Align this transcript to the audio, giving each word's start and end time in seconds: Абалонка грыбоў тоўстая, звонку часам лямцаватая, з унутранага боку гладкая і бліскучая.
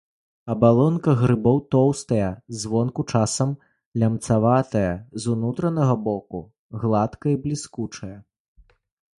Абалонка 0.51 1.11
грыбоў 1.19 1.57
тоўстая, 1.75 2.29
звонку 2.61 3.05
часам 3.13 3.53
лямцаватая, 4.05 4.89
з 5.21 5.31
унутранага 5.35 5.95
боку 6.07 6.39
гладкая 6.87 7.33
і 7.37 7.41
бліскучая. 7.45 8.15